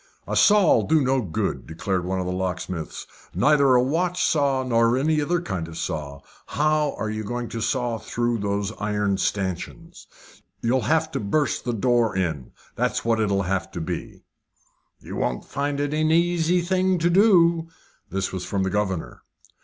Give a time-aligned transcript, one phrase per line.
[0.27, 3.05] "A saw'll be no good," declared one of the locksmiths.
[3.35, 6.21] "Neither a watch saw nor any other kind of saw.
[6.47, 10.07] How are you going to saw through those iron stanchions?
[10.59, 14.23] You'll have to burst the door in, that's what it'll have to be."
[15.01, 17.67] "You won't find it an easy thing to do."
[18.09, 19.21] This was from the governor.